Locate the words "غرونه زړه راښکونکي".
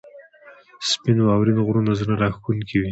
1.65-2.65